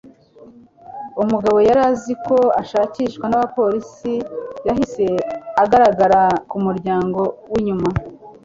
Umugabo 1.23 1.57
yari 1.67 1.81
azi 1.91 2.13
ko 2.25 2.37
ashakishwa 2.61 3.25
nabapolisi 3.27 4.13
yahise 4.67 5.05
agaragara 5.63 6.21
ku 6.49 6.57
muryango 6.65 7.21
winyuma 7.51 7.87